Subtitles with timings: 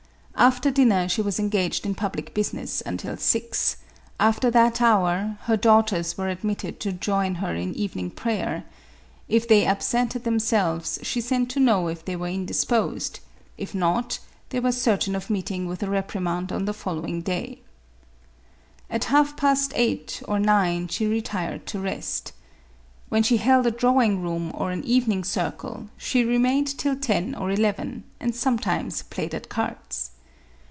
[0.35, 3.77] After dinner, she was engaged in public business until six;
[4.19, 8.63] after that hour, her daughters were admitted to join her in evening prayer:
[9.29, 13.19] if they absented themselves, she sent to know if they were indisposed;
[13.55, 14.17] if not,
[14.49, 14.65] they 9' 202 MARIA THERESA.
[14.65, 17.61] were certain of meeting with a reprimand on the fol lowing day.
[18.89, 22.31] At half past eight or nine she retired to rest.
[23.09, 27.51] When she held a drawing room or an evening circle, she remained till ten or
[27.51, 30.07] eleven, and sometimes played at cards.